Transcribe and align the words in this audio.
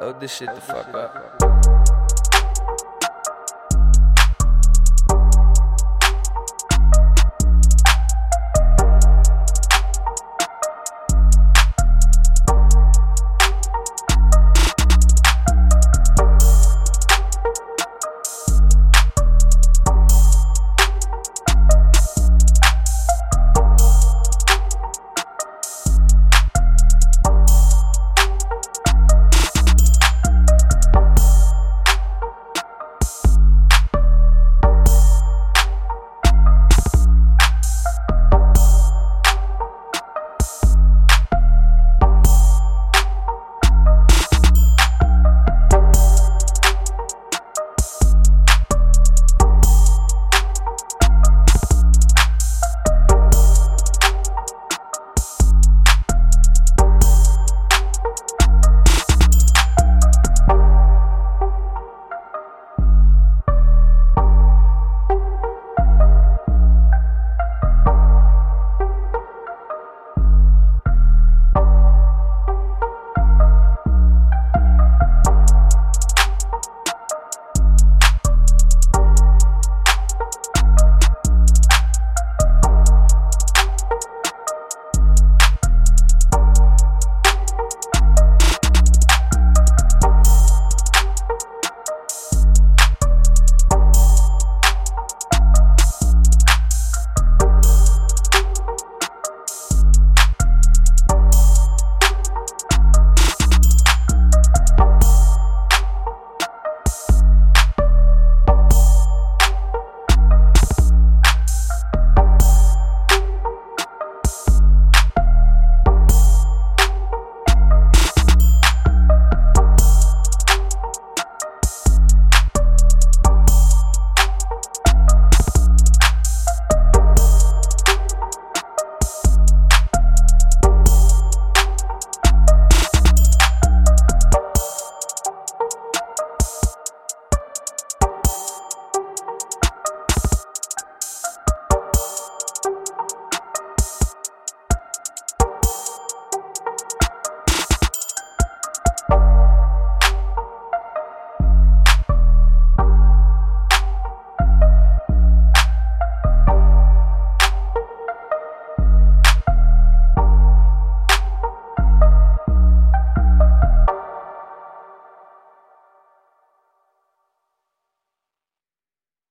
Load 0.00 0.20
this 0.20 0.36
shit 0.36 0.54
the 0.54 0.60
fuck 0.60 0.92
up. 0.94 1.43